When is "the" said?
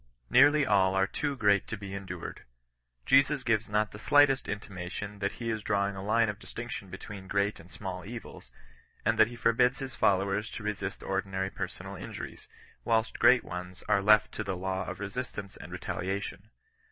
3.91-3.99, 14.43-14.57